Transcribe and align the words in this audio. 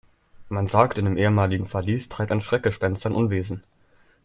Man 0.49 0.65
sagt, 0.65 0.97
in 0.97 1.05
dem 1.05 1.15
ehemaligen 1.15 1.67
Verlies 1.67 2.09
treibt 2.09 2.31
ein 2.31 2.41
Schreckgespenst 2.41 3.03
sein 3.03 3.13
Unwesen. 3.13 3.61